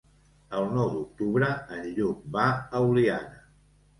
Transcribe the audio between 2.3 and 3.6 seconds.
va a Oliana.